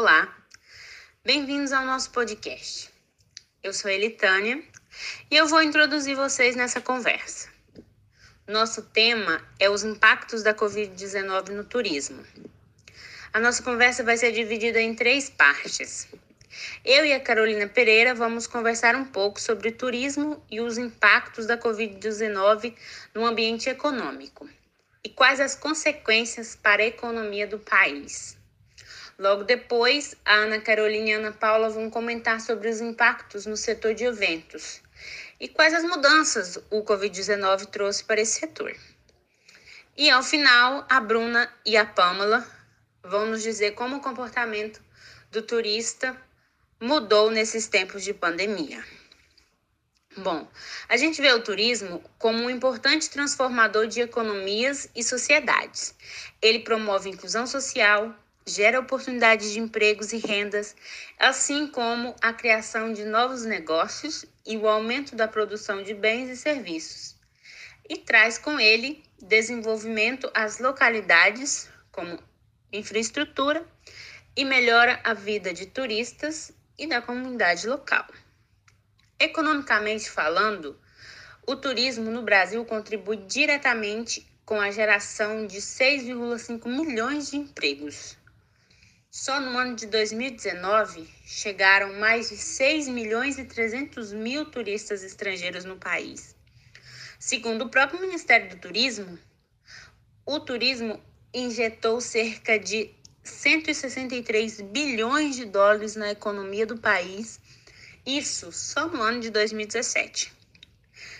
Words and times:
Olá, 0.00 0.34
bem-vindos 1.22 1.72
ao 1.72 1.84
nosso 1.84 2.10
podcast. 2.10 2.88
Eu 3.62 3.74
sou 3.74 3.90
Elitânia 3.90 4.64
e 5.30 5.36
eu 5.36 5.46
vou 5.46 5.62
introduzir 5.62 6.16
vocês 6.16 6.56
nessa 6.56 6.80
conversa. 6.80 7.50
Nosso 8.48 8.80
tema 8.80 9.46
é 9.58 9.68
os 9.68 9.84
impactos 9.84 10.42
da 10.42 10.54
Covid-19 10.54 11.50
no 11.50 11.64
turismo. 11.64 12.24
A 13.30 13.38
nossa 13.40 13.62
conversa 13.62 14.02
vai 14.02 14.16
ser 14.16 14.32
dividida 14.32 14.80
em 14.80 14.94
três 14.94 15.28
partes. 15.28 16.08
Eu 16.82 17.04
e 17.04 17.12
a 17.12 17.20
Carolina 17.20 17.68
Pereira 17.68 18.14
vamos 18.14 18.46
conversar 18.46 18.96
um 18.96 19.04
pouco 19.04 19.38
sobre 19.38 19.70
turismo 19.70 20.42
e 20.50 20.62
os 20.62 20.78
impactos 20.78 21.44
da 21.44 21.58
Covid-19 21.58 22.74
no 23.14 23.26
ambiente 23.26 23.68
econômico 23.68 24.48
e 25.04 25.10
quais 25.10 25.40
as 25.40 25.54
consequências 25.54 26.56
para 26.56 26.80
a 26.80 26.86
economia 26.86 27.46
do 27.46 27.58
país. 27.58 28.39
Logo 29.20 29.44
depois, 29.44 30.16
a 30.24 30.32
Ana 30.32 30.58
Carolina 30.62 31.10
e 31.10 31.12
a 31.12 31.18
Ana 31.18 31.32
Paula 31.32 31.68
vão 31.68 31.90
comentar 31.90 32.40
sobre 32.40 32.70
os 32.70 32.80
impactos 32.80 33.44
no 33.44 33.54
setor 33.54 33.92
de 33.92 34.04
eventos 34.04 34.80
e 35.38 35.46
quais 35.46 35.74
as 35.74 35.84
mudanças 35.84 36.56
o 36.70 36.82
Covid-19 36.82 37.66
trouxe 37.66 38.02
para 38.02 38.22
esse 38.22 38.40
setor. 38.40 38.74
E 39.94 40.08
ao 40.08 40.22
final, 40.22 40.86
a 40.88 40.98
Bruna 41.00 41.52
e 41.66 41.76
a 41.76 41.84
Pamela 41.84 42.46
vão 43.04 43.26
nos 43.26 43.42
dizer 43.42 43.72
como 43.72 43.96
o 43.96 44.00
comportamento 44.00 44.82
do 45.30 45.42
turista 45.42 46.16
mudou 46.80 47.30
nesses 47.30 47.68
tempos 47.68 48.02
de 48.02 48.14
pandemia. 48.14 48.82
Bom, 50.16 50.48
a 50.88 50.96
gente 50.96 51.20
vê 51.20 51.30
o 51.34 51.42
turismo 51.42 52.02
como 52.18 52.44
um 52.44 52.48
importante 52.48 53.10
transformador 53.10 53.86
de 53.86 54.00
economias 54.00 54.88
e 54.96 55.04
sociedades. 55.04 55.94
Ele 56.40 56.60
promove 56.60 57.10
inclusão 57.10 57.46
social, 57.46 58.16
gera 58.54 58.80
oportunidades 58.80 59.52
de 59.52 59.58
empregos 59.58 60.12
e 60.12 60.18
rendas, 60.18 60.76
assim 61.18 61.66
como 61.66 62.14
a 62.20 62.32
criação 62.32 62.92
de 62.92 63.04
novos 63.04 63.44
negócios 63.44 64.24
e 64.46 64.56
o 64.56 64.68
aumento 64.68 65.14
da 65.14 65.28
produção 65.28 65.82
de 65.82 65.94
bens 65.94 66.28
e 66.28 66.36
serviços. 66.36 67.16
E 67.88 67.96
traz 67.96 68.38
com 68.38 68.58
ele 68.58 69.02
desenvolvimento 69.20 70.30
às 70.34 70.58
localidades, 70.58 71.68
como 71.90 72.18
infraestrutura 72.72 73.66
e 74.36 74.44
melhora 74.44 75.00
a 75.04 75.14
vida 75.14 75.52
de 75.52 75.66
turistas 75.66 76.52
e 76.78 76.86
da 76.86 77.02
comunidade 77.02 77.66
local. 77.66 78.06
Economicamente 79.18 80.08
falando, 80.08 80.78
o 81.46 81.56
turismo 81.56 82.10
no 82.10 82.22
Brasil 82.22 82.64
contribui 82.64 83.18
diretamente 83.18 84.26
com 84.46 84.60
a 84.60 84.70
geração 84.70 85.46
de 85.46 85.58
6,5 85.58 86.66
milhões 86.66 87.30
de 87.30 87.36
empregos. 87.36 88.16
Só 89.12 89.40
no 89.40 89.58
ano 89.58 89.74
de 89.74 89.88
2019 89.88 91.04
chegaram 91.26 91.98
mais 91.98 92.28
de 92.28 92.36
6 92.36 92.86
milhões 92.86 93.38
e 93.38 93.44
300 93.44 94.12
mil 94.12 94.44
turistas 94.44 95.02
estrangeiros 95.02 95.64
no 95.64 95.76
país. 95.76 96.36
Segundo 97.18 97.64
o 97.64 97.68
próprio 97.68 98.00
Ministério 98.00 98.48
do 98.50 98.56
Turismo, 98.56 99.18
o 100.24 100.38
turismo 100.38 101.02
injetou 101.34 102.00
cerca 102.00 102.56
de 102.56 102.94
163 103.24 104.60
bilhões 104.60 105.34
de 105.34 105.44
dólares 105.44 105.96
na 105.96 106.12
economia 106.12 106.64
do 106.64 106.78
país, 106.78 107.40
isso 108.06 108.52
só 108.52 108.86
no 108.86 109.02
ano 109.02 109.18
de 109.18 109.30
2017. 109.30 110.32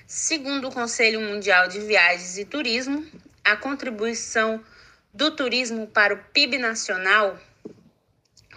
Segundo 0.07 0.69
o 0.69 0.73
Conselho 0.73 1.21
Mundial 1.21 1.67
de 1.67 1.81
Viagens 1.81 2.39
e 2.39 2.45
Turismo, 2.45 3.05
a 3.43 3.57
contribuição 3.57 4.65
do 5.13 5.33
turismo 5.33 5.89
para 5.89 6.15
o 6.15 6.25
PIB 6.33 6.57
nacional 6.57 7.37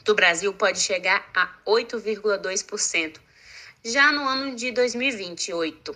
do 0.04 0.14
Brasil 0.14 0.54
pode 0.54 0.80
chegar 0.80 1.30
a 1.34 1.50
8,2%, 1.66 3.20
já 3.84 4.12
no 4.12 4.28
ano 4.28 4.56
de 4.56 4.72
2028, 4.72 5.96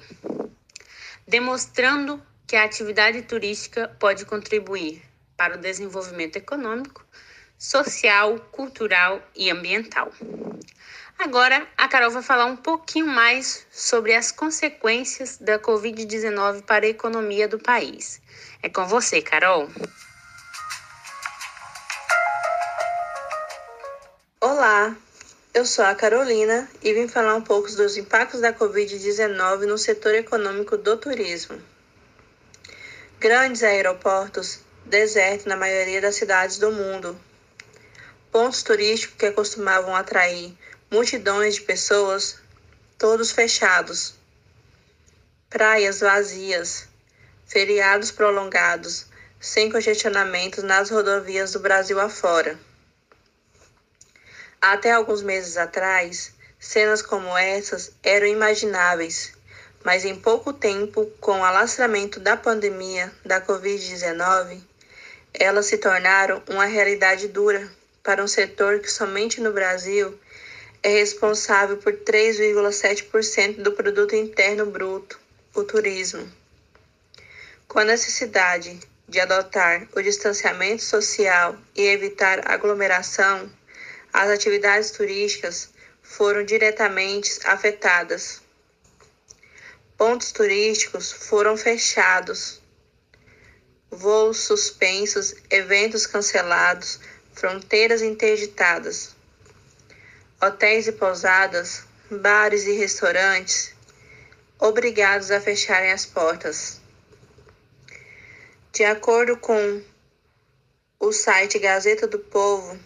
demonstrando 1.28 2.22
que 2.46 2.56
a 2.56 2.64
atividade 2.64 3.22
turística 3.24 3.88
pode 4.00 4.26
contribuir 4.26 5.02
para 5.36 5.56
o 5.56 5.60
desenvolvimento 5.60 6.38
econômico, 6.38 7.06
social, 7.58 8.40
cultural 8.52 9.22
e 9.36 9.50
ambiental. 9.50 10.12
Agora, 11.20 11.68
a 11.76 11.88
Carol 11.88 12.12
vai 12.12 12.22
falar 12.22 12.46
um 12.46 12.56
pouquinho 12.56 13.08
mais 13.08 13.66
sobre 13.72 14.14
as 14.14 14.32
consequências 14.32 15.38
da 15.38 15.58
Covid-19 15.58 16.62
para 16.62 16.86
a 16.86 16.90
economia 16.90 17.48
do 17.48 17.58
país. 17.58 18.22
É 18.62 18.70
com 18.70 18.86
você, 18.86 19.22
Carol. 19.22 19.68
Eu 25.58 25.66
sou 25.66 25.84
a 25.84 25.96
Carolina 25.96 26.70
e 26.84 26.94
vim 26.94 27.08
falar 27.08 27.34
um 27.34 27.42
pouco 27.42 27.68
dos 27.72 27.98
impactos 27.98 28.42
da 28.42 28.54
Covid-19 28.54 29.66
no 29.66 29.76
setor 29.76 30.14
econômico 30.14 30.78
do 30.78 30.96
turismo. 30.98 31.60
Grandes 33.20 33.64
aeroportos 33.64 34.60
deserto 34.86 35.50
na 35.50 35.58
maioria 35.58 36.00
das 36.00 36.14
cidades 36.14 36.60
do 36.60 36.72
mundo. 36.72 37.20
Pontos 38.32 38.62
turísticos 38.62 39.18
que 39.18 39.32
costumavam 39.32 39.96
atrair 39.96 40.56
multidões 40.92 41.56
de 41.56 41.62
pessoas, 41.62 42.38
todos 42.96 43.32
fechados. 43.32 44.14
Praias 45.50 46.02
vazias, 46.02 46.88
feriados 47.48 48.12
prolongados, 48.12 49.08
sem 49.40 49.72
congestionamentos 49.72 50.64
nas 50.64 50.92
rodovias 50.92 51.54
do 51.54 51.60
Brasil 51.60 52.00
afora. 52.00 52.60
Até 54.62 54.92
alguns 54.92 55.22
meses 55.22 55.56
atrás, 55.56 56.34
cenas 56.60 57.02
como 57.02 57.38
essas 57.38 57.92
eram 58.04 58.26
imagináveis, 58.28 59.34
mas 59.84 60.04
em 60.04 60.16
pouco 60.16 60.52
tempo, 60.52 61.06
com 61.20 61.40
o 61.40 61.44
alastramento 61.44 62.20
da 62.20 62.36
pandemia 62.36 63.12
da 63.24 63.40
Covid-19, 63.40 64.60
elas 65.34 65.68
se 65.68 65.78
tornaram 65.78 66.42
uma 66.50 66.66
realidade 66.66 67.28
dura 67.28 67.70
para 68.02 68.24
um 68.24 68.28
setor 68.28 68.80
que 68.80 68.92
somente 68.92 69.40
no 69.40 69.54
Brasil 69.54 70.18
é 70.82 70.90
responsável 70.90 71.78
por 71.78 71.94
3,7% 71.94 73.62
do 73.62 73.72
produto 73.74 74.16
interno 74.16 74.66
bruto, 74.66 75.20
o 75.54 75.64
turismo. 75.64 76.28
Com 77.68 77.80
a 77.80 77.84
necessidade 77.84 78.80
de 79.08 79.20
adotar 79.20 79.88
o 79.96 80.02
distanciamento 80.02 80.84
social 80.84 81.56
e 81.76 81.82
evitar 81.84 82.50
aglomeração, 82.50 83.50
as 84.18 84.32
atividades 84.32 84.90
turísticas 84.90 85.70
foram 86.02 86.44
diretamente 86.44 87.40
afetadas. 87.46 88.42
Pontos 89.96 90.32
turísticos 90.32 91.12
foram 91.12 91.56
fechados, 91.56 92.60
voos 93.92 94.40
suspensos, 94.40 95.36
eventos 95.52 96.08
cancelados, 96.08 97.00
fronteiras 97.32 98.02
interditadas. 98.02 99.16
Hotéis 100.42 100.88
e 100.88 100.94
pousadas, 100.94 101.84
bares 102.10 102.66
e 102.66 102.72
restaurantes 102.72 103.76
obrigados 104.58 105.30
a 105.30 105.40
fecharem 105.40 105.92
as 105.92 106.08
portas. 106.08 106.82
De 108.72 108.84
acordo 108.84 109.38
com 109.38 109.84
o 111.00 111.12
site 111.12 111.60
Gazeta 111.60 112.08
do 112.08 112.18
Povo, 112.18 112.80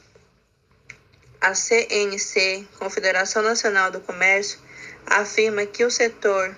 a 1.41 1.55
CNC, 1.55 2.67
Confederação 2.77 3.41
Nacional 3.41 3.89
do 3.89 3.99
Comércio, 3.99 4.59
afirma 5.07 5.65
que 5.65 5.83
o 5.83 5.89
setor 5.89 6.55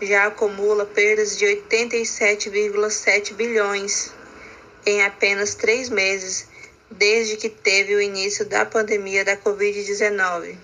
já 0.00 0.24
acumula 0.26 0.86
perdas 0.86 1.36
de 1.36 1.44
87,7 1.44 3.34
bilhões 3.34 4.10
em 4.86 5.02
apenas 5.02 5.54
três 5.54 5.90
meses 5.90 6.48
desde 6.90 7.36
que 7.36 7.50
teve 7.50 7.94
o 7.94 8.00
início 8.00 8.46
da 8.46 8.64
pandemia 8.64 9.22
da 9.22 9.36
Covid-19. 9.36 10.56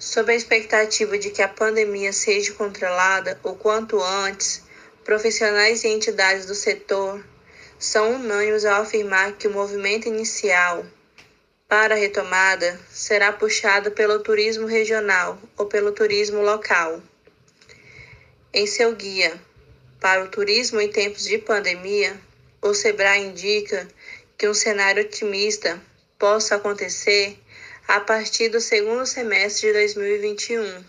Sob 0.00 0.32
a 0.32 0.34
expectativa 0.34 1.16
de 1.16 1.30
que 1.30 1.42
a 1.42 1.48
pandemia 1.48 2.12
seja 2.12 2.52
controlada 2.54 3.38
o 3.44 3.54
quanto 3.54 4.02
antes, 4.02 4.64
profissionais 5.04 5.84
e 5.84 5.88
entidades 5.88 6.44
do 6.46 6.56
setor 6.56 7.24
são 7.78 8.16
unânimes 8.16 8.64
ao 8.64 8.82
afirmar 8.82 9.34
que 9.34 9.46
o 9.46 9.52
movimento 9.52 10.08
inicial 10.08 10.84
para 11.70 11.94
a 11.94 11.96
retomada 11.96 12.80
será 12.90 13.32
puxado 13.32 13.92
pelo 13.92 14.18
turismo 14.18 14.66
regional 14.66 15.38
ou 15.56 15.66
pelo 15.66 15.92
turismo 15.92 16.42
local. 16.42 17.00
Em 18.52 18.66
seu 18.66 18.92
guia 18.92 19.40
para 20.00 20.24
o 20.24 20.28
turismo 20.28 20.80
em 20.80 20.90
tempos 20.90 21.22
de 21.22 21.38
pandemia, 21.38 22.20
o 22.60 22.74
SEBRAE 22.74 23.24
indica 23.24 23.86
que 24.36 24.48
um 24.48 24.52
cenário 24.52 25.04
otimista 25.04 25.80
possa 26.18 26.56
acontecer 26.56 27.38
a 27.86 28.00
partir 28.00 28.48
do 28.48 28.60
segundo 28.60 29.06
semestre 29.06 29.68
de 29.68 29.74
2021. 29.74 30.84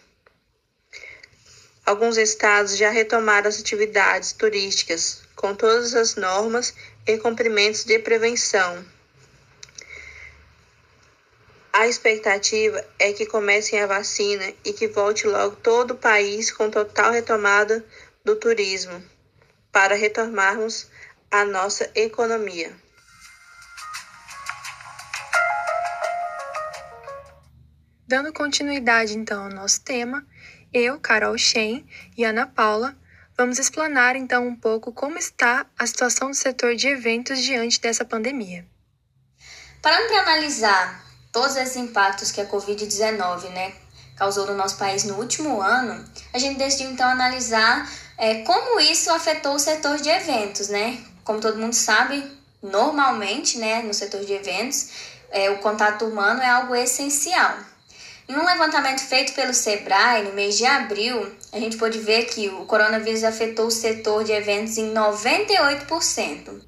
Alguns 1.86 2.18
estados 2.18 2.76
já 2.76 2.90
retomaram 2.90 3.48
as 3.48 3.60
atividades 3.60 4.32
turísticas 4.32 5.22
com 5.36 5.54
todas 5.54 5.94
as 5.94 6.16
normas 6.16 6.74
e 7.06 7.20
cumprimentos 7.20 7.84
de 7.84 8.00
prevenção. 8.00 8.84
A 11.74 11.88
expectativa 11.88 12.86
é 13.00 13.14
que 13.14 13.26
comecem 13.26 13.80
a 13.80 13.88
vacina 13.88 14.54
e 14.66 14.74
que 14.74 14.90
volte 14.90 15.26
logo 15.26 15.56
todo 15.56 15.92
o 15.92 15.98
país 15.98 16.52
com 16.52 16.70
total 16.70 17.14
retomada 17.14 17.84
do 18.26 18.36
turismo, 18.36 19.02
para 19.72 19.96
retomarmos 19.96 20.90
a 21.32 21.46
nossa 21.46 21.90
economia. 21.96 22.76
Dando 28.06 28.34
continuidade 28.34 29.18
então 29.18 29.46
ao 29.46 29.50
nosso 29.50 29.82
tema, 29.82 30.28
eu, 30.74 31.00
Carol 31.00 31.38
Shen 31.38 31.88
e 32.18 32.26
Ana 32.26 32.46
Paula 32.46 32.98
vamos 33.38 33.58
explanar 33.58 34.18
então 34.18 34.46
um 34.46 34.56
pouco 34.56 34.92
como 34.92 35.18
está 35.18 35.66
a 35.80 35.88
situação 35.88 36.32
do 36.32 36.36
setor 36.36 36.76
de 36.76 36.90
eventos 36.90 37.40
diante 37.40 37.80
dessa 37.80 38.04
pandemia. 38.04 38.66
Parando 39.82 40.10
para 40.10 40.22
analisar 40.24 41.11
todos 41.32 41.56
esses 41.56 41.76
impactos 41.76 42.32
que 42.32 42.42
a 42.42 42.46
Covid-19 42.46 43.50
né, 43.50 43.74
causou 44.16 44.46
no 44.46 44.56
nosso 44.56 44.78
país 44.78 45.04
no 45.04 45.16
último 45.16 45.62
ano, 45.62 46.06
a 46.34 46.38
gente 46.38 46.58
decidiu 46.58 46.92
então 46.92 47.08
analisar 47.08 47.90
é, 48.18 48.44
como 48.44 48.80
isso 48.80 49.10
afetou 49.12 49.56
o 49.56 49.60
setor 49.60 49.98
de 49.98 50.10
eventos, 50.10 50.68
né? 50.68 51.00
Como 51.24 51.40
todo 51.40 51.58
mundo 51.58 51.74
sabe, 51.74 52.24
normalmente, 52.62 53.58
né, 53.58 53.82
no 53.82 53.94
setor 53.94 54.24
de 54.24 54.34
eventos, 54.34 54.90
é, 55.32 55.50
o 55.50 55.58
contato 55.60 56.06
humano 56.06 56.42
é 56.42 56.50
algo 56.50 56.76
essencial. 56.76 57.58
Em 58.28 58.36
um 58.36 58.46
levantamento 58.46 59.02
feito 59.02 59.34
pelo 59.34 59.54
Sebrae 59.54 60.24
no 60.24 60.34
mês 60.34 60.58
de 60.58 60.66
abril, 60.66 61.36
a 61.52 61.60
gente 61.60 61.78
pôde 61.78 62.00
ver 62.00 62.26
que 62.26 62.48
o 62.50 62.66
coronavírus 62.66 63.24
afetou 63.24 63.68
o 63.68 63.72
setor 63.72 64.24
de 64.24 64.32
eventos 64.32 64.78
em 64.78 64.94
98%. 64.94 66.62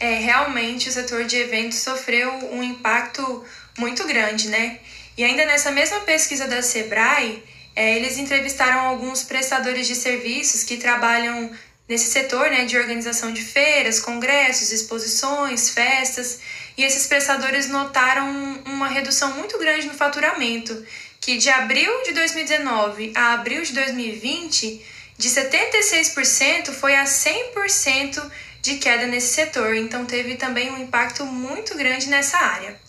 É, 0.00 0.14
realmente 0.14 0.88
o 0.88 0.92
setor 0.92 1.24
de 1.24 1.36
eventos 1.36 1.78
sofreu 1.78 2.30
um 2.50 2.62
impacto 2.62 3.44
muito 3.78 4.06
grande, 4.06 4.48
né? 4.48 4.78
E 5.16 5.24
ainda 5.24 5.44
nessa 5.46 5.70
mesma 5.70 6.00
pesquisa 6.00 6.46
da 6.46 6.62
Sebrae, 6.62 7.42
é, 7.76 7.96
eles 7.96 8.18
entrevistaram 8.18 8.80
alguns 8.80 9.22
prestadores 9.22 9.86
de 9.86 9.94
serviços 9.94 10.64
que 10.64 10.76
trabalham 10.76 11.50
nesse 11.88 12.10
setor 12.10 12.50
né, 12.50 12.64
de 12.64 12.78
organização 12.78 13.32
de 13.32 13.42
feiras, 13.42 14.00
congressos, 14.00 14.72
exposições, 14.72 15.70
festas, 15.70 16.40
e 16.76 16.82
esses 16.82 17.06
prestadores 17.06 17.68
notaram 17.68 18.62
uma 18.64 18.88
redução 18.88 19.34
muito 19.34 19.58
grande 19.58 19.86
no 19.86 19.94
faturamento, 19.94 20.84
que 21.20 21.36
de 21.36 21.48
abril 21.50 21.90
de 22.04 22.12
2019 22.12 23.12
a 23.14 23.34
abril 23.34 23.62
de 23.62 23.72
2020, 23.72 24.84
de 25.16 25.28
76% 25.28 26.72
foi 26.72 26.96
a 26.96 27.04
100% 27.04 28.30
de 28.62 28.76
queda 28.76 29.06
nesse 29.06 29.34
setor. 29.34 29.74
Então 29.74 30.04
teve 30.06 30.36
também 30.36 30.72
um 30.72 30.78
impacto 30.78 31.24
muito 31.24 31.76
grande 31.76 32.08
nessa 32.08 32.38
área. 32.38 32.83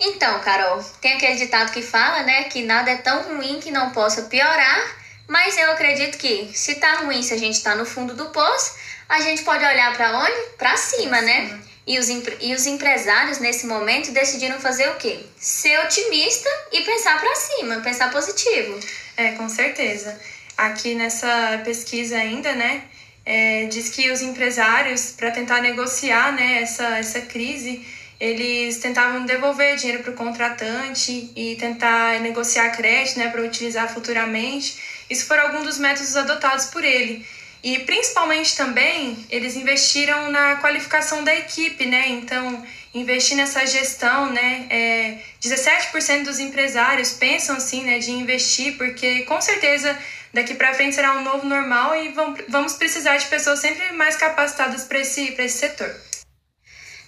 Então, 0.00 0.40
Carol, 0.40 0.82
tem 1.00 1.12
aquele 1.12 1.36
ditado 1.36 1.72
que 1.72 1.82
fala, 1.82 2.22
né, 2.22 2.44
que 2.44 2.62
nada 2.62 2.90
é 2.90 2.96
tão 2.96 3.36
ruim 3.36 3.60
que 3.60 3.70
não 3.70 3.90
possa 3.90 4.22
piorar, 4.22 4.96
mas 5.28 5.58
eu 5.58 5.70
acredito 5.70 6.16
que 6.16 6.50
se 6.54 6.76
tá 6.76 7.00
ruim, 7.00 7.22
se 7.22 7.34
a 7.34 7.36
gente 7.36 7.62
tá 7.62 7.74
no 7.74 7.84
fundo 7.84 8.14
do 8.14 8.30
poço, 8.30 8.76
a 9.08 9.20
gente 9.20 9.42
pode 9.42 9.62
olhar 9.62 9.94
para 9.94 10.18
onde? 10.18 10.56
Para 10.56 10.74
cima, 10.76 11.20
né? 11.20 11.60
E 11.86 11.98
os, 11.98 12.08
e 12.08 12.54
os 12.54 12.66
empresários 12.66 13.38
nesse 13.38 13.66
momento 13.66 14.10
decidiram 14.12 14.58
fazer 14.58 14.88
o 14.88 14.94
quê? 14.94 15.20
Ser 15.36 15.78
otimista 15.80 16.48
e 16.72 16.80
pensar 16.80 17.20
para 17.20 17.34
cima, 17.36 17.80
pensar 17.80 18.10
positivo. 18.10 18.80
É, 19.16 19.32
com 19.32 19.48
certeza. 19.48 20.18
Aqui 20.56 20.94
nessa 20.94 21.60
pesquisa 21.64 22.16
ainda, 22.16 22.54
né, 22.54 22.84
é, 23.24 23.66
diz 23.66 23.88
que 23.90 24.10
os 24.10 24.22
empresários, 24.22 25.12
para 25.12 25.30
tentar 25.30 25.60
negociar 25.60 26.32
né, 26.32 26.62
essa, 26.62 26.98
essa 26.98 27.20
crise, 27.22 27.84
eles 28.20 28.78
tentavam 28.78 29.24
devolver 29.24 29.76
dinheiro 29.76 30.02
para 30.02 30.12
o 30.12 30.14
contratante 30.14 31.32
e 31.34 31.56
tentar 31.56 32.20
negociar 32.20 32.68
crédito 32.70 33.18
né, 33.18 33.28
para 33.28 33.40
utilizar 33.40 33.92
futuramente. 33.92 34.76
Isso 35.08 35.24
foram 35.26 35.44
alguns 35.44 35.64
dos 35.64 35.78
métodos 35.78 36.14
adotados 36.14 36.66
por 36.66 36.84
ele. 36.84 37.26
E 37.62 37.78
principalmente 37.80 38.54
também 38.56 39.26
eles 39.30 39.56
investiram 39.56 40.30
na 40.30 40.56
qualificação 40.56 41.24
da 41.24 41.34
equipe, 41.34 41.84
né? 41.86 42.08
Então, 42.08 42.64
investir 42.94 43.36
nessa 43.36 43.66
gestão, 43.66 44.30
né? 44.32 44.66
É, 44.70 45.18
17% 45.42 46.24
dos 46.24 46.38
empresários 46.38 47.12
pensam 47.12 47.56
assim, 47.56 47.84
né, 47.84 47.98
de 47.98 48.12
investir, 48.12 48.76
porque 48.78 49.22
com 49.22 49.40
certeza 49.40 49.96
daqui 50.32 50.54
para 50.54 50.72
frente 50.74 50.94
será 50.94 51.18
um 51.18 51.22
novo 51.22 51.46
normal 51.46 51.94
e 51.96 52.14
vamos 52.48 52.74
precisar 52.74 53.16
de 53.16 53.26
pessoas 53.26 53.58
sempre 53.58 53.92
mais 53.92 54.16
capacitadas 54.16 54.84
para 54.84 55.00
esse, 55.00 55.34
esse 55.38 55.58
setor. 55.58 56.09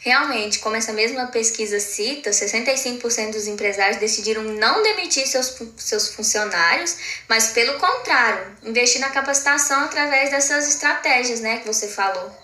Realmente, 0.04 0.58
como 0.58 0.74
essa 0.74 0.92
mesma 0.92 1.28
pesquisa 1.28 1.78
cita, 1.78 2.30
65% 2.30 3.30
dos 3.30 3.46
empresários 3.46 3.98
decidiram 3.98 4.42
não 4.42 4.82
demitir 4.82 5.24
seus, 5.28 5.56
seus 5.76 6.08
funcionários, 6.08 6.96
mas 7.28 7.48
pelo 7.48 7.78
contrário, 7.78 8.56
investir 8.64 9.00
na 9.00 9.10
capacitação 9.10 9.84
através 9.84 10.30
dessas 10.30 10.68
estratégias, 10.68 11.38
né, 11.38 11.58
que 11.58 11.66
você 11.68 11.86
falou. 11.86 12.36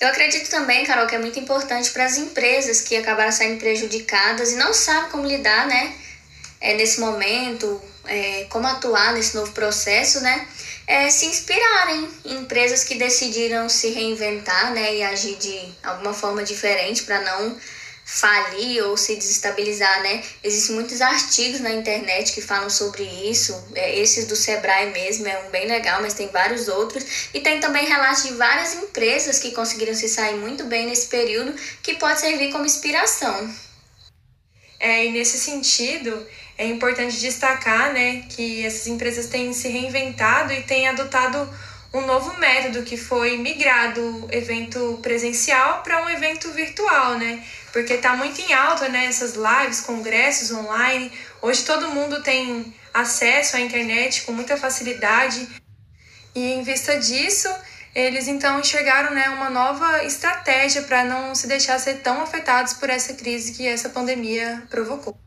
Eu 0.00 0.08
acredito 0.08 0.48
também, 0.48 0.86
Carol, 0.86 1.06
que 1.06 1.14
é 1.14 1.18
muito 1.18 1.38
importante 1.38 1.90
para 1.90 2.06
as 2.06 2.16
empresas 2.16 2.80
que 2.80 2.96
acabaram 2.96 3.30
saindo 3.30 3.60
prejudicadas 3.60 4.52
e 4.52 4.56
não 4.56 4.72
sabem 4.72 5.10
como 5.10 5.26
lidar, 5.26 5.66
né, 5.66 5.94
é, 6.58 6.72
nesse 6.72 7.00
momento, 7.00 7.82
é, 8.06 8.46
como 8.48 8.66
atuar 8.66 9.12
nesse 9.12 9.34
novo 9.34 9.52
processo, 9.52 10.20
né? 10.20 10.48
É, 10.92 11.08
se 11.08 11.24
inspirarem 11.24 12.06
em 12.22 12.36
empresas 12.40 12.84
que 12.84 12.96
decidiram 12.96 13.66
se 13.66 13.88
reinventar, 13.92 14.74
né? 14.74 14.96
E 14.96 15.02
agir 15.02 15.36
de 15.36 15.72
alguma 15.82 16.12
forma 16.12 16.44
diferente 16.44 17.04
para 17.04 17.18
não 17.22 17.56
falir 18.04 18.84
ou 18.84 18.94
se 18.94 19.16
desestabilizar, 19.16 20.02
né? 20.02 20.22
Existem 20.44 20.74
muitos 20.74 21.00
artigos 21.00 21.60
na 21.60 21.72
internet 21.72 22.34
que 22.34 22.42
falam 22.42 22.68
sobre 22.68 23.04
isso. 23.04 23.58
É, 23.74 23.98
esses 23.98 24.26
do 24.26 24.36
Sebrae 24.36 24.92
mesmo 24.92 25.26
é 25.26 25.38
um 25.46 25.50
bem 25.50 25.66
legal, 25.66 26.02
mas 26.02 26.12
tem 26.12 26.28
vários 26.28 26.68
outros. 26.68 27.30
E 27.32 27.40
tem 27.40 27.58
também 27.58 27.86
relatos 27.86 28.24
de 28.24 28.34
várias 28.34 28.74
empresas 28.74 29.38
que 29.38 29.52
conseguiram 29.52 29.94
se 29.94 30.10
sair 30.10 30.36
muito 30.36 30.64
bem 30.64 30.84
nesse 30.84 31.06
período, 31.06 31.54
que 31.82 31.94
pode 31.94 32.20
servir 32.20 32.52
como 32.52 32.66
inspiração. 32.66 33.50
É, 34.78 35.06
e 35.06 35.12
nesse 35.12 35.38
sentido, 35.38 36.26
é 36.58 36.66
importante 36.66 37.18
destacar 37.18 37.92
né, 37.92 38.24
que 38.28 38.64
essas 38.64 38.86
empresas 38.86 39.26
têm 39.26 39.52
se 39.52 39.68
reinventado 39.68 40.52
e 40.52 40.62
têm 40.62 40.88
adotado 40.88 41.48
um 41.94 42.00
novo 42.06 42.38
método 42.38 42.82
que 42.82 42.96
foi 42.96 43.36
migrar 43.36 43.92
do 43.92 44.26
evento 44.30 44.98
presencial 45.02 45.82
para 45.82 46.02
um 46.02 46.08
evento 46.08 46.50
virtual, 46.52 47.18
né? 47.18 47.44
Porque 47.70 47.94
está 47.94 48.16
muito 48.16 48.40
em 48.40 48.52
alta 48.52 48.88
né, 48.88 49.06
essas 49.06 49.34
lives, 49.34 49.80
congressos 49.80 50.50
online. 50.50 51.12
Hoje 51.42 51.64
todo 51.64 51.88
mundo 51.88 52.22
tem 52.22 52.74
acesso 52.94 53.56
à 53.56 53.60
internet 53.60 54.22
com 54.22 54.32
muita 54.32 54.56
facilidade. 54.56 55.46
E 56.34 56.52
em 56.52 56.62
vista 56.62 56.98
disso, 56.98 57.48
eles 57.94 58.26
então 58.26 58.58
enxergaram 58.58 59.14
né, 59.14 59.28
uma 59.28 59.50
nova 59.50 60.02
estratégia 60.04 60.82
para 60.82 61.04
não 61.04 61.34
se 61.34 61.46
deixar 61.46 61.78
ser 61.78 62.00
tão 62.00 62.22
afetados 62.22 62.72
por 62.72 62.88
essa 62.88 63.12
crise 63.12 63.52
que 63.52 63.66
essa 63.66 63.90
pandemia 63.90 64.62
provocou. 64.70 65.18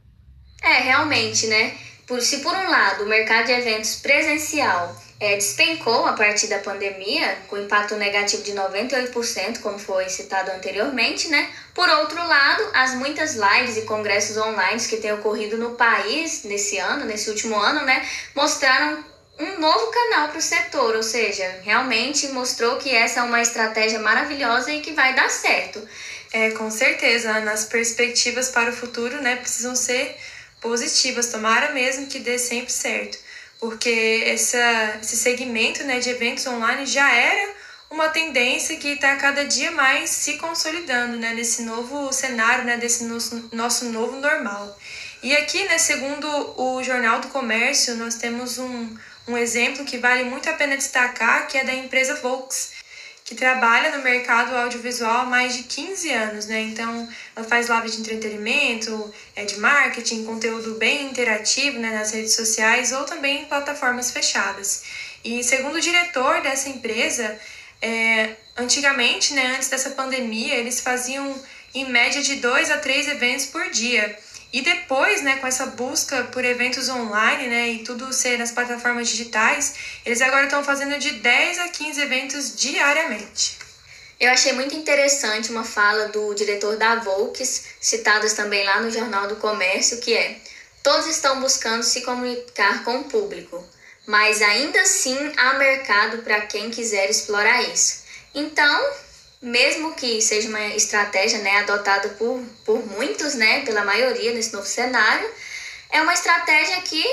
É, 0.65 0.79
realmente, 0.79 1.45
né? 1.45 1.77
Por, 2.07 2.19
se 2.21 2.39
por 2.39 2.53
um 2.55 2.69
lado 2.69 3.03
o 3.03 3.07
mercado 3.07 3.45
de 3.45 3.51
eventos 3.51 3.97
presencial 3.97 4.99
é, 5.19 5.35
despencou 5.35 6.07
a 6.07 6.13
partir 6.13 6.47
da 6.47 6.57
pandemia, 6.57 7.37
com 7.47 7.57
impacto 7.57 7.95
negativo 7.95 8.41
de 8.41 8.51
98%, 8.53 9.59
como 9.59 9.77
foi 9.77 10.09
citado 10.09 10.51
anteriormente, 10.51 11.27
né? 11.27 11.47
Por 11.73 11.87
outro 11.87 12.17
lado, 12.17 12.67
as 12.73 12.95
muitas 12.95 13.35
lives 13.35 13.77
e 13.77 13.83
congressos 13.83 14.37
online 14.37 14.81
que 14.81 14.97
têm 14.97 15.13
ocorrido 15.13 15.55
no 15.55 15.75
país 15.75 16.43
nesse 16.43 16.79
ano, 16.79 17.05
nesse 17.05 17.29
último 17.29 17.55
ano, 17.55 17.85
né? 17.85 18.03
Mostraram 18.33 19.03
um 19.39 19.59
novo 19.59 19.91
canal 19.91 20.29
para 20.29 20.39
o 20.39 20.41
setor, 20.41 20.95
ou 20.95 21.03
seja, 21.03 21.59
realmente 21.61 22.27
mostrou 22.29 22.77
que 22.77 22.89
essa 22.89 23.19
é 23.19 23.23
uma 23.23 23.41
estratégia 23.41 23.99
maravilhosa 23.99 24.71
e 24.71 24.81
que 24.81 24.93
vai 24.93 25.13
dar 25.13 25.29
certo. 25.29 25.87
É, 26.33 26.51
com 26.51 26.71
certeza, 26.71 27.39
nas 27.41 27.65
perspectivas 27.65 28.49
para 28.49 28.71
o 28.71 28.75
futuro, 28.75 29.21
né, 29.21 29.35
precisam 29.35 29.75
ser 29.75 30.17
positivas, 30.61 31.27
tomara 31.27 31.71
mesmo 31.73 32.07
que 32.07 32.19
dê 32.19 32.37
sempre 32.37 32.71
certo, 32.71 33.17
porque 33.59 34.23
essa, 34.25 34.99
esse 35.01 35.15
segmento 35.17 35.83
né, 35.83 35.99
de 35.99 36.09
eventos 36.09 36.45
online 36.47 36.85
já 36.85 37.11
era 37.13 37.53
uma 37.89 38.09
tendência 38.09 38.77
que 38.77 38.89
está 38.89 39.15
cada 39.15 39.45
dia 39.45 39.71
mais 39.71 40.09
se 40.09 40.37
consolidando 40.37 41.17
né, 41.17 41.33
nesse 41.33 41.61
novo 41.61 42.11
cenário, 42.11 42.65
né, 42.65 42.77
desse 42.77 43.03
nosso, 43.05 43.49
nosso 43.51 43.85
novo 43.85 44.19
normal. 44.19 44.77
E 45.23 45.35
aqui, 45.35 45.63
né, 45.65 45.77
segundo 45.77 46.27
o 46.59 46.83
Jornal 46.83 47.19
do 47.19 47.29
Comércio, 47.29 47.95
nós 47.95 48.15
temos 48.15 48.57
um, 48.57 48.95
um 49.27 49.37
exemplo 49.37 49.85
que 49.85 49.97
vale 49.97 50.23
muito 50.23 50.49
a 50.49 50.53
pena 50.53 50.75
destacar, 50.75 51.47
que 51.47 51.57
é 51.57 51.63
da 51.63 51.73
empresa 51.73 52.15
Volks, 52.15 52.74
que 53.25 53.33
trabalha 53.33 53.97
no 53.97 54.03
mercado 54.03 54.55
audiovisual 54.55 55.21
há 55.21 55.25
mais 55.25 55.57
de 55.57 55.63
15 55.63 56.11
anos, 56.11 56.45
né? 56.45 56.61
Então, 56.61 57.09
ela 57.35 57.45
faz 57.45 57.67
live 57.67 57.89
de 57.89 57.99
entretenimento, 58.01 59.11
é 59.35 59.43
de 59.43 59.57
marketing, 59.59 60.25
conteúdo 60.25 60.75
bem 60.75 61.09
interativo 61.09 61.79
né, 61.79 61.89
nas 61.89 62.11
redes 62.11 62.35
sociais 62.35 62.91
ou 62.91 63.03
também 63.03 63.41
em 63.41 63.45
plataformas 63.45 64.11
fechadas. 64.11 64.83
E 65.23 65.43
segundo 65.43 65.77
o 65.77 65.81
diretor 65.81 66.43
dessa 66.43 66.69
empresa, 66.69 67.35
é, 67.81 68.35
antigamente, 68.55 69.33
né, 69.33 69.55
antes 69.55 69.69
dessa 69.69 69.89
pandemia, 69.89 70.53
eles 70.53 70.79
faziam 70.79 71.35
em 71.73 71.89
média 71.89 72.21
de 72.21 72.35
dois 72.35 72.69
a 72.69 72.77
três 72.77 73.07
eventos 73.07 73.47
por 73.47 73.71
dia. 73.71 74.15
E 74.55 74.61
depois, 74.61 75.21
né, 75.21 75.35
com 75.35 75.47
essa 75.47 75.65
busca 75.65 76.23
por 76.31 76.45
eventos 76.45 76.87
online, 76.87 77.47
né, 77.47 77.69
e 77.71 77.83
tudo 77.83 78.13
ser 78.13 78.39
nas 78.39 78.53
plataformas 78.53 79.09
digitais, 79.09 79.73
eles 80.05 80.21
agora 80.21 80.45
estão 80.45 80.63
fazendo 80.63 80.97
de 80.97 81.11
10 81.11 81.59
a 81.59 81.67
15 81.67 82.01
eventos 82.01 82.55
diariamente. 82.55 83.57
Eu 84.17 84.31
achei 84.31 84.53
muito 84.53 84.73
interessante 84.73 85.51
uma 85.51 85.65
fala 85.65 86.07
do 86.07 86.33
diretor 86.33 86.77
da 86.77 86.95
Volks, 86.95 87.65
citadas 87.81 88.31
também 88.31 88.63
lá 88.63 88.79
no 88.79 88.89
Jornal 88.89 89.27
do 89.27 89.35
Comércio, 89.35 89.99
que 89.99 90.13
é: 90.13 90.39
todos 90.81 91.05
estão 91.07 91.41
buscando 91.41 91.83
se 91.83 92.03
comunicar 92.03 92.85
com 92.85 92.99
o 92.99 93.03
público, 93.03 93.61
mas 94.07 94.41
ainda 94.41 94.79
assim 94.83 95.17
há 95.35 95.55
mercado 95.55 96.19
para 96.19 96.39
quem 96.45 96.69
quiser 96.69 97.09
explorar 97.09 97.61
isso. 97.63 98.05
Então, 98.33 98.89
mesmo 99.41 99.93
que 99.93 100.21
seja 100.21 100.49
uma 100.49 100.67
estratégia 100.75 101.39
né, 101.39 101.57
adotada 101.57 102.09
por, 102.09 102.43
por 102.65 102.85
muitos, 102.85 103.35
né, 103.35 103.61
pela 103.61 103.83
maioria 103.83 104.33
nesse 104.33 104.53
novo 104.53 104.65
cenário, 104.65 105.29
é 105.89 106.01
uma 106.01 106.13
estratégia 106.13 106.81
que 106.81 107.03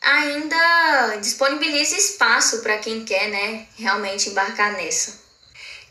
ainda 0.00 1.16
disponibiliza 1.20 1.96
espaço 1.96 2.60
para 2.62 2.78
quem 2.78 3.04
quer 3.04 3.28
né, 3.28 3.66
realmente 3.78 4.30
embarcar 4.30 4.72
nessa. 4.72 5.22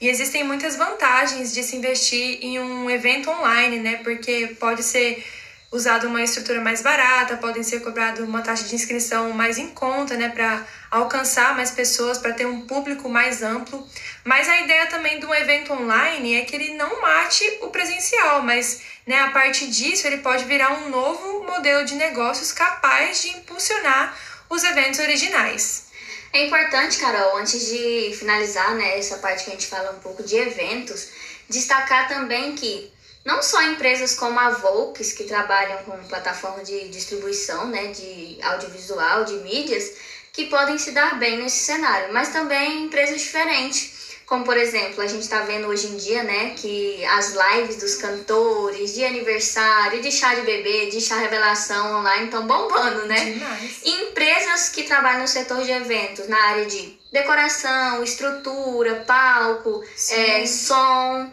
E 0.02 0.10
existem 0.10 0.44
muitas 0.44 0.76
vantagens 0.76 1.54
de 1.54 1.62
se 1.62 1.76
investir 1.76 2.40
em 2.42 2.60
um 2.60 2.90
evento 2.90 3.30
online, 3.30 3.78
né? 3.78 3.98
Porque 4.04 4.56
pode 4.60 4.82
ser 4.82 5.24
usado 5.72 6.08
uma 6.08 6.22
estrutura 6.22 6.60
mais 6.60 6.82
barata, 6.82 7.38
podem 7.38 7.64
ser 7.64 7.80
cobrado 7.80 8.26
uma 8.26 8.42
taxa 8.42 8.66
de 8.66 8.76
inscrição 8.76 9.32
mais 9.32 9.58
em 9.58 9.70
conta, 9.70 10.18
né, 10.18 10.28
para 10.28 10.68
alcançar 10.92 11.56
mais 11.56 11.72
pessoas, 11.72 12.18
para 12.18 12.34
ter 12.34 12.46
um 12.46 12.68
público 12.68 13.08
mais 13.08 13.42
amplo. 13.42 13.88
Mas 14.26 14.50
a 14.50 14.60
ideia 14.60 14.88
também 14.88 15.20
de 15.20 15.26
um 15.26 15.34
evento 15.34 15.72
online 15.72 16.36
é 16.36 16.42
que 16.42 16.56
ele 16.56 16.74
não 16.74 17.02
mate 17.02 17.44
o 17.62 17.68
presencial, 17.68 18.42
mas 18.42 18.82
né, 19.08 19.22
a 19.22 19.30
partir 19.30 19.68
disso 19.68 20.06
ele 20.06 20.18
pode 20.18 20.44
virar 20.44 20.74
um 20.84 20.90
novo 20.90 21.46
modelo 21.46 21.86
de 21.86 21.96
negócios 21.96 22.52
capaz 22.52 23.22
de 23.22 23.30
impulsionar 23.30 24.18
os 24.50 24.64
eventos 24.66 25.00
originais. 25.00 25.90
É 26.34 26.46
importante, 26.46 26.98
Carol, 26.98 27.38
antes 27.38 27.66
de 27.68 28.14
finalizar 28.18 28.76
né, 28.76 28.98
essa 28.98 29.18
parte 29.18 29.46
que 29.46 29.50
a 29.50 29.54
gente 29.54 29.68
fala 29.68 29.92
um 29.92 30.00
pouco 30.00 30.22
de 30.24 30.36
eventos, 30.36 31.10
destacar 31.50 32.08
também 32.10 32.56
que 32.56 32.92
não 33.24 33.42
só 33.42 33.62
empresas 33.64 34.16
como 34.16 34.40
a 34.40 34.50
Volks, 34.50 35.14
que 35.14 35.26
trabalham 35.26 35.84
com 35.84 35.98
plataforma 36.08 36.64
de 36.64 36.90
distribuição 36.90 37.68
né, 37.68 37.88
de 37.88 38.38
audiovisual, 38.42 39.26
de 39.26 39.36
mídias, 39.36 39.92
que 40.34 40.46
podem 40.46 40.78
se 40.78 40.92
dar 40.92 41.20
bem 41.20 41.38
nesse 41.38 41.60
cenário, 41.66 42.14
mas 42.14 42.30
também 42.30 42.86
empresas 42.86 43.22
diferentes. 43.22 44.02
Como, 44.26 44.46
por 44.46 44.56
exemplo, 44.56 45.02
a 45.02 45.08
gente 45.08 45.24
está 45.24 45.42
vendo 45.42 45.68
hoje 45.68 45.88
em 45.88 45.98
dia, 45.98 46.24
né, 46.24 46.52
que 46.56 47.04
as 47.04 47.34
lives 47.34 47.76
dos 47.76 47.96
cantores, 47.96 48.94
de 48.94 49.04
aniversário, 49.04 50.02
de 50.02 50.10
chá 50.10 50.34
de 50.34 50.42
bebê, 50.42 50.86
de 50.86 51.02
chá 51.02 51.18
revelação 51.18 52.00
online 52.00 52.26
estão 52.26 52.48
bombando, 52.48 53.08
né? 53.08 53.26
Demais. 53.26 53.82
empresas 53.84 54.70
que 54.70 54.84
trabalham 54.84 55.20
no 55.20 55.28
setor 55.28 55.62
de 55.64 55.72
eventos, 55.72 56.30
na 56.30 56.42
área 56.42 56.66
de 56.66 56.98
decoração, 57.12 58.02
estrutura, 58.02 59.04
palco, 59.06 59.84
é, 60.12 60.46
som, 60.46 61.30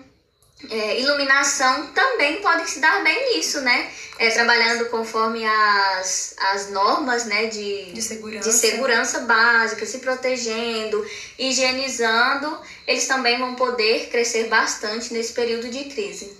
é, 0.71 1.01
iluminação, 1.01 1.87
também 1.89 2.41
podem 2.41 2.67
se 2.67 2.81
dar 2.81 3.03
bem 3.03 3.37
nisso, 3.37 3.61
né? 3.61 3.91
É, 4.19 4.31
trabalhando 4.31 4.87
conforme 4.87 5.47
as, 5.47 6.35
as 6.53 6.71
normas 6.71 7.25
né, 7.27 7.47
de, 7.47 7.93
De 7.93 8.03
segurança. 8.03 8.51
de 8.51 8.57
segurança 8.57 9.21
básica, 9.21 9.87
se 9.87 9.99
protegendo, 9.99 11.07
higienizando, 11.39 12.61
eles 12.87 13.07
também 13.07 13.39
vão 13.39 13.55
poder 13.55 14.09
crescer 14.09 14.49
bastante 14.49 15.15
nesse 15.15 15.33
período 15.33 15.71
de 15.71 15.85
crise. 15.85 16.37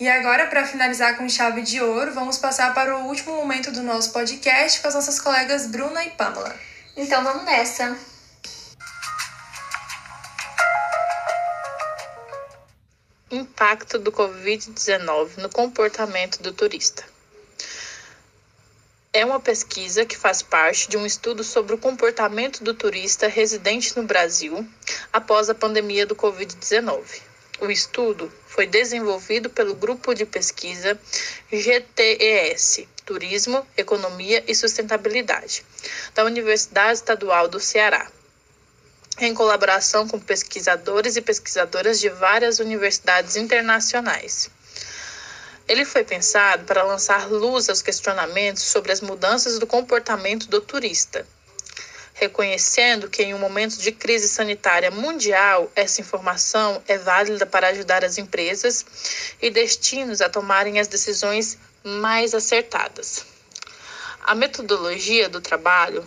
E 0.00 0.08
agora, 0.08 0.46
para 0.46 0.66
finalizar 0.66 1.16
com 1.16 1.28
chave 1.28 1.62
de 1.62 1.80
ouro, 1.82 2.12
vamos 2.12 2.38
passar 2.38 2.74
para 2.74 2.96
o 2.96 3.06
último 3.06 3.34
momento 3.36 3.70
do 3.70 3.82
nosso 3.82 4.12
podcast 4.12 4.80
com 4.80 4.88
as 4.88 4.94
nossas 4.94 5.20
colegas 5.20 5.66
Bruna 5.66 6.04
e 6.04 6.10
Pamela. 6.10 6.54
Então 6.96 7.22
vamos 7.22 7.44
nessa. 7.44 7.96
Impacto 13.28 13.98
do 13.98 14.12
Covid-19 14.12 15.38
no 15.38 15.48
comportamento 15.48 16.40
do 16.40 16.52
turista. 16.52 17.02
É 19.12 19.24
uma 19.24 19.40
pesquisa 19.40 20.06
que 20.06 20.16
faz 20.16 20.42
parte 20.42 20.88
de 20.88 20.96
um 20.96 21.04
estudo 21.04 21.42
sobre 21.42 21.74
o 21.74 21.78
comportamento 21.78 22.62
do 22.62 22.72
turista 22.72 23.26
residente 23.26 23.96
no 23.96 24.04
Brasil 24.04 24.64
após 25.12 25.50
a 25.50 25.56
pandemia 25.56 26.06
do 26.06 26.14
Covid-19. 26.14 27.20
O 27.58 27.68
estudo 27.68 28.32
foi 28.46 28.64
desenvolvido 28.64 29.50
pelo 29.50 29.74
grupo 29.74 30.14
de 30.14 30.24
pesquisa 30.24 30.96
GTES 31.50 32.86
Turismo, 33.04 33.66
Economia 33.76 34.44
e 34.46 34.54
Sustentabilidade 34.54 35.64
da 36.14 36.24
Universidade 36.24 36.98
Estadual 36.98 37.48
do 37.48 37.58
Ceará 37.58 38.08
em 39.18 39.32
colaboração 39.32 40.06
com 40.06 40.20
pesquisadores 40.20 41.16
e 41.16 41.22
pesquisadoras 41.22 41.98
de 41.98 42.08
várias 42.10 42.58
universidades 42.58 43.36
internacionais. 43.36 44.50
Ele 45.66 45.84
foi 45.84 46.04
pensado 46.04 46.64
para 46.64 46.82
lançar 46.82 47.28
luz 47.28 47.68
aos 47.68 47.82
questionamentos 47.82 48.62
sobre 48.62 48.92
as 48.92 49.00
mudanças 49.00 49.58
do 49.58 49.66
comportamento 49.66 50.46
do 50.46 50.60
turista, 50.60 51.26
reconhecendo 52.14 53.10
que 53.10 53.22
em 53.22 53.34
um 53.34 53.38
momento 53.38 53.76
de 53.78 53.90
crise 53.90 54.28
sanitária 54.28 54.90
mundial, 54.90 55.70
essa 55.74 56.00
informação 56.00 56.82
é 56.86 56.96
válida 56.96 57.44
para 57.44 57.68
ajudar 57.68 58.04
as 58.04 58.16
empresas 58.16 58.86
e 59.42 59.50
destinos 59.50 60.20
a 60.20 60.28
tomarem 60.28 60.78
as 60.78 60.86
decisões 60.86 61.58
mais 61.82 62.32
acertadas. 62.32 63.24
A 64.22 64.34
metodologia 64.34 65.28
do 65.28 65.40
trabalho 65.40 66.06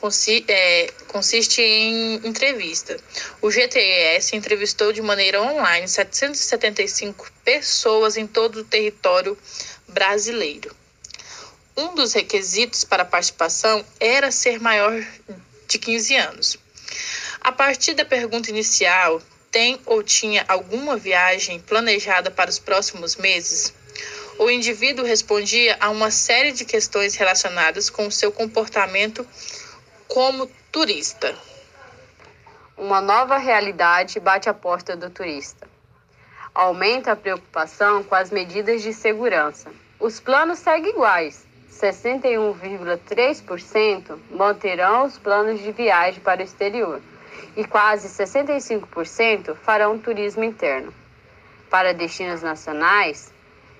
consi 0.00 0.44
é, 0.48 0.90
consiste 1.08 1.60
em 1.60 2.14
entrevista. 2.26 2.98
O 3.42 3.50
GTES 3.50 4.32
entrevistou 4.32 4.92
de 4.92 5.02
maneira 5.02 5.42
online 5.42 5.88
775 5.88 7.30
pessoas 7.44 8.16
em 8.16 8.26
todo 8.26 8.60
o 8.60 8.64
território 8.64 9.36
brasileiro. 9.88 10.74
Um 11.76 11.94
dos 11.94 12.12
requisitos 12.12 12.84
para 12.84 13.04
participação 13.04 13.84
era 14.00 14.30
ser 14.30 14.60
maior 14.60 15.04
de 15.68 15.78
15 15.78 16.16
anos. 16.16 16.58
A 17.40 17.52
partir 17.52 17.94
da 17.94 18.04
pergunta 18.04 18.50
inicial, 18.50 19.22
tem 19.50 19.80
ou 19.86 20.02
tinha 20.02 20.44
alguma 20.48 20.96
viagem 20.96 21.60
planejada 21.60 22.30
para 22.30 22.50
os 22.50 22.58
próximos 22.58 23.16
meses? 23.16 23.72
O 24.38 24.48
indivíduo 24.50 25.04
respondia 25.04 25.76
a 25.80 25.90
uma 25.90 26.10
série 26.10 26.52
de 26.52 26.64
questões 26.64 27.16
relacionadas 27.16 27.90
com 27.90 28.06
o 28.06 28.12
seu 28.12 28.30
comportamento 28.30 29.26
como 30.08 30.50
turista. 30.72 31.36
Uma 32.76 33.00
nova 33.00 33.36
realidade 33.36 34.18
bate 34.18 34.48
à 34.48 34.54
porta 34.54 34.96
do 34.96 35.08
turista. 35.10 35.68
Aumenta 36.54 37.12
a 37.12 37.16
preocupação 37.16 38.02
com 38.02 38.14
as 38.14 38.30
medidas 38.30 38.80
de 38.82 38.94
segurança. 38.94 39.70
Os 40.00 40.18
planos 40.18 40.60
seguem 40.60 40.92
iguais. 40.92 41.46
61,3% 41.70 44.18
manterão 44.30 45.04
os 45.04 45.18
planos 45.18 45.60
de 45.60 45.72
viagem 45.72 46.20
para 46.20 46.40
o 46.40 46.44
exterior 46.44 47.02
e 47.54 47.62
quase 47.64 48.08
65% 48.08 49.54
farão 49.56 49.98
turismo 49.98 50.42
interno. 50.42 50.94
Para 51.68 51.92
destinos 51.92 52.40
nacionais, 52.42 53.30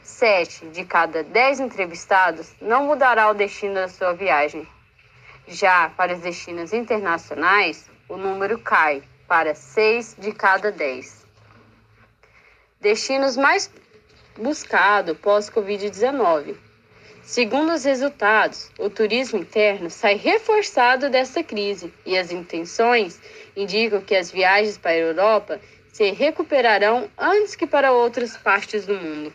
7 0.03 0.67
de 0.67 0.85
cada 0.85 1.25
10 1.25 1.61
entrevistados 1.61 2.53
não 2.61 2.85
mudará 2.85 3.31
o 3.31 3.35
destino 3.35 3.73
da 3.75 3.89
sua 3.89 4.13
viagem, 4.13 4.69
já 5.49 5.89
para 5.89 6.15
os 6.15 6.21
destinos 6.21 6.73
internacionais, 6.73 7.89
o 8.09 8.17
número 8.17 8.59
cai 8.59 9.03
para 9.27 9.55
6 9.55 10.17
de 10.19 10.33
cada 10.33 10.71
10. 10.71 11.27
Destinos 12.81 13.37
mais 13.37 13.71
buscados 14.37 15.17
pós-Covid-19. 15.19 16.55
Segundo 17.23 17.73
os 17.73 17.85
resultados, 17.85 18.71
o 18.79 18.89
turismo 18.89 19.39
interno 19.39 19.91
sai 19.91 20.15
reforçado 20.15 21.11
dessa 21.11 21.43
crise 21.43 21.93
e 22.07 22.17
as 22.17 22.31
intenções 22.31 23.21
indicam 23.57 24.01
que 24.01 24.15
as 24.15 24.31
viagens 24.31 24.79
para 24.79 24.93
a 24.93 24.97
Europa 24.97 25.61
se 25.93 26.11
recuperarão 26.13 27.11
antes 27.19 27.57
que 27.57 27.67
para 27.67 27.93
outras 27.93 28.37
partes 28.37 28.87
do 28.87 28.95
mundo. 28.95 29.33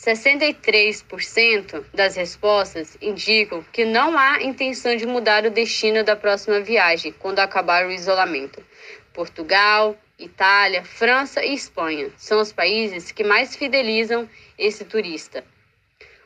63% 0.00 1.84
das 1.92 2.16
respostas 2.16 2.96
indicam 3.02 3.62
que 3.70 3.84
não 3.84 4.18
há 4.18 4.42
intenção 4.42 4.96
de 4.96 5.06
mudar 5.06 5.44
o 5.44 5.50
destino 5.50 6.02
da 6.02 6.16
próxima 6.16 6.58
viagem 6.60 7.12
quando 7.12 7.40
acabar 7.40 7.84
o 7.86 7.90
isolamento. 7.90 8.64
Portugal, 9.12 9.94
Itália, 10.18 10.82
França 10.82 11.44
e 11.44 11.52
Espanha 11.52 12.10
são 12.16 12.40
os 12.40 12.50
países 12.50 13.12
que 13.12 13.22
mais 13.22 13.54
fidelizam 13.54 14.26
esse 14.56 14.86
turista. 14.86 15.44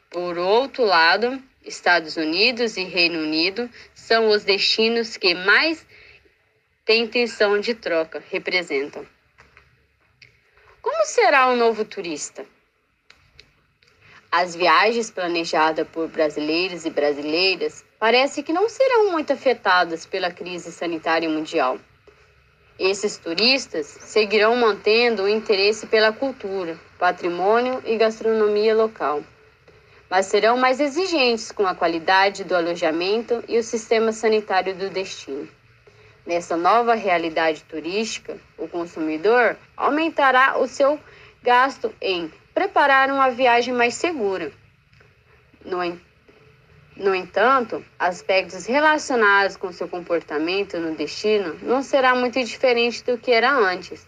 Por 0.09 0.39
outro 0.39 0.85
lado, 0.85 1.43
Estados 1.65 2.17
Unidos 2.17 2.77
e 2.77 2.85
Reino 2.85 3.19
Unido 3.19 3.69
são 3.93 4.29
os 4.29 4.45
destinos 4.45 5.17
que 5.17 5.35
mais 5.35 5.85
têm 6.85 7.03
intenção 7.03 7.59
de 7.59 7.75
troca, 7.75 8.23
representam. 8.31 9.05
Como 10.81 11.05
será 11.07 11.49
o 11.49 11.57
novo 11.57 11.85
turista? 11.85 12.54
As 14.37 14.57
viagens 14.57 15.13
planejadas 15.13 15.87
por 15.87 16.09
brasileiros 16.09 16.85
e 16.85 16.91
brasileiras 16.91 17.85
parece 18.01 18.43
que 18.43 18.53
não 18.53 18.69
serão 18.69 19.13
muito 19.13 19.33
afetadas 19.33 20.05
pela 20.07 20.29
crise 20.29 20.73
sanitária 20.73 21.31
mundial. 21.31 21.79
Esses 22.77 23.17
turistas 23.17 23.87
seguirão 23.87 24.57
mantendo 24.57 25.23
o 25.23 25.29
interesse 25.29 25.87
pela 25.87 26.13
cultura, 26.13 26.77
patrimônio 26.99 27.81
e 27.87 27.97
gastronomia 27.97 28.75
local, 28.75 29.23
mas 30.11 30.27
serão 30.27 30.57
mais 30.57 30.81
exigentes 30.81 31.53
com 31.53 31.65
a 31.65 31.77
qualidade 31.77 32.43
do 32.43 32.57
alojamento 32.57 33.45
e 33.47 33.57
o 33.57 33.63
sistema 33.63 34.11
sanitário 34.11 34.75
do 34.75 34.91
destino. 34.91 35.49
Nessa 36.27 36.57
nova 36.57 36.95
realidade 36.95 37.63
turística, 37.63 38.37
o 38.59 38.67
consumidor 38.67 39.57
aumentará 39.77 40.59
o 40.59 40.67
seu 40.67 40.99
gasto 41.41 41.95
em 42.01 42.33
preparar 42.55 43.11
uma 43.11 43.31
viagem 43.31 43.75
mais 43.75 43.95
segura. 43.95 44.53
No, 45.65 45.79
no 46.97 47.15
entanto, 47.15 47.85
aspectos 47.99 48.67
relacionados 48.67 49.57
com 49.57 49.73
seu 49.73 49.89
comportamento 49.89 50.79
no 50.79 50.95
destino 50.95 51.59
não 51.63 51.83
será 51.83 52.15
muito 52.15 52.43
diferente 52.43 53.03
do 53.03 53.19
que 53.19 53.33
era 53.33 53.51
antes. 53.53 54.07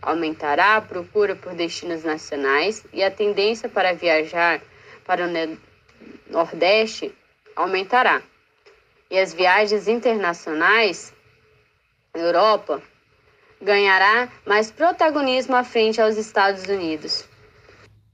Aumentará 0.00 0.76
a 0.76 0.80
procura 0.80 1.36
por 1.36 1.54
destinos 1.54 2.02
nacionais 2.02 2.84
e 2.92 3.02
a 3.02 3.10
tendência 3.10 3.68
para 3.68 3.92
viajar 3.92 4.60
para 5.04 5.26
o 5.26 5.58
Nordeste 6.30 7.14
aumentará. 7.54 8.22
E 9.10 9.18
as 9.18 9.34
viagens 9.34 9.86
internacionais, 9.86 11.12
Europa, 12.14 12.82
ganhará 13.60 14.28
mais 14.46 14.70
protagonismo 14.70 15.54
à 15.56 15.64
frente 15.64 16.00
aos 16.00 16.16
Estados 16.16 16.64
Unidos. 16.64 17.28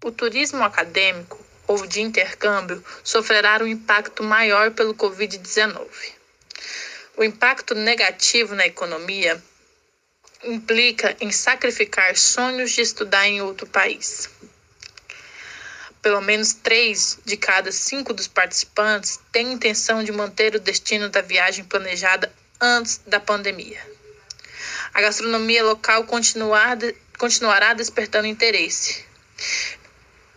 O 0.02 0.10
turismo 0.10 0.64
acadêmico 0.64 1.38
ou 1.66 1.86
de 1.86 2.00
intercâmbio 2.00 2.82
sofrerá 3.04 3.62
um 3.62 3.66
impacto 3.66 4.22
maior 4.22 4.70
pelo 4.70 4.94
Covid-19. 4.94 5.86
O 7.18 7.22
impacto 7.22 7.74
negativo 7.74 8.54
na 8.54 8.66
economia 8.66 9.42
implica 10.42 11.14
em 11.20 11.30
sacrificar 11.30 12.16
sonhos 12.16 12.72
de 12.72 12.80
estudar 12.80 13.28
em 13.28 13.42
outro 13.42 13.66
país. 13.66 14.30
Pelo 16.00 16.22
menos 16.22 16.54
três 16.54 17.18
de 17.26 17.36
cada 17.36 17.70
cinco 17.70 18.14
dos 18.14 18.26
participantes 18.26 19.20
têm 19.30 19.52
intenção 19.52 20.02
de 20.02 20.12
manter 20.12 20.54
o 20.54 20.60
destino 20.60 21.10
da 21.10 21.20
viagem 21.20 21.62
planejada 21.62 22.32
antes 22.58 23.02
da 23.06 23.20
pandemia. 23.20 23.86
A 24.94 25.02
gastronomia 25.02 25.62
local 25.62 26.04
continuará 26.04 27.74
despertando 27.74 28.26
interesse. 28.26 29.04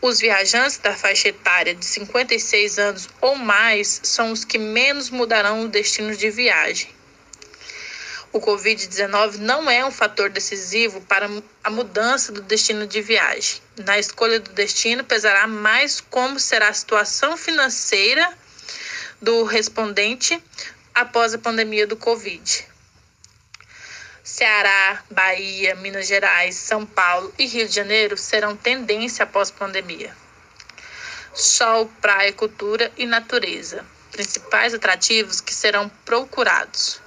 Os 0.04 0.20
viajantes 0.20 0.80
da 0.80 0.94
faixa 0.94 1.30
etária 1.30 1.74
de 1.74 1.86
56 1.86 2.78
anos 2.78 3.08
ou 3.22 3.38
mais 3.38 4.02
são 4.04 4.34
os 4.34 4.44
que 4.44 4.58
menos 4.58 5.10
mudarão 5.10 5.64
o 5.64 5.70
destino 5.70 6.14
de 6.14 6.30
viagem. 6.30 6.90
O 8.34 8.42
Covid-19 8.42 9.38
não 9.38 9.72
é 9.72 9.86
um 9.86 9.92
fator 9.92 10.30
decisivo 10.30 11.00
para 11.00 11.30
a 11.64 11.70
mudança 11.70 12.34
do 12.34 12.42
destino 12.42 12.86
de 12.86 13.02
viagem. 13.02 13.62
Na 13.78 13.98
escolha 13.98 14.42
do 14.42 14.52
destino, 14.52 15.06
pesará 15.06 15.48
mais 15.48 16.02
como 16.02 16.38
será 16.38 16.68
a 16.68 16.74
situação 16.74 17.38
financeira 17.38 18.30
do 19.22 19.46
respondente 19.46 20.38
após 20.94 21.34
a 21.34 21.38
pandemia 21.38 21.88
do 21.88 21.96
Covid. 21.96 22.73
Ceará, 24.24 25.04
Bahia, 25.12 25.76
Minas 25.76 26.08
Gerais, 26.08 26.56
São 26.56 26.86
Paulo 26.86 27.34
e 27.38 27.46
Rio 27.46 27.68
de 27.68 27.76
Janeiro 27.76 28.16
serão 28.16 28.56
tendência 28.56 29.24
após 29.24 29.52
pandemia. 29.52 30.16
Sol, 31.34 31.92
praia, 32.00 32.32
cultura 32.32 32.90
e 32.96 33.06
natureza, 33.06 33.86
principais 34.14 34.74
atrativos 34.74 35.42
que 35.42 35.54
serão 35.54 35.90
procurados. 36.06 37.02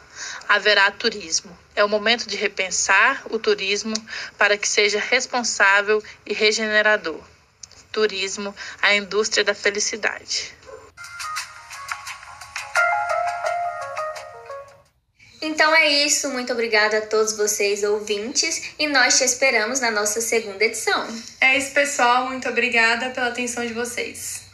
Haverá 0.47 0.91
turismo. 0.91 1.59
É 1.75 1.83
o 1.83 1.89
momento 1.89 2.29
de 2.29 2.37
repensar 2.37 3.23
o 3.31 3.39
turismo 3.39 3.95
para 4.37 4.59
que 4.59 4.69
seja 4.69 5.01
responsável 5.01 6.03
e 6.27 6.35
regenerador. 6.35 7.25
Turismo, 7.91 8.55
a 8.83 8.95
indústria 8.95 9.43
da 9.43 9.55
felicidade. 9.55 10.56
Então 15.57 15.75
é 15.75 15.89
isso, 15.89 16.29
muito 16.29 16.53
obrigada 16.53 16.99
a 16.99 17.01
todos 17.01 17.35
vocês 17.35 17.83
ouvintes 17.83 18.75
e 18.79 18.87
nós 18.87 19.17
te 19.17 19.25
esperamos 19.25 19.81
na 19.81 19.91
nossa 19.91 20.21
segunda 20.21 20.63
edição. 20.63 21.09
É 21.41 21.57
isso, 21.57 21.73
pessoal, 21.73 22.27
muito 22.27 22.47
obrigada 22.47 23.09
pela 23.09 23.29
atenção 23.29 23.67
de 23.67 23.73
vocês. 23.73 24.46